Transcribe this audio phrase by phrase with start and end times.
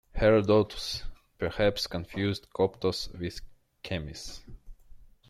[0.15, 1.03] Herodotus
[1.37, 3.39] perhaps confused Coptos with
[3.83, 4.41] Chemmis.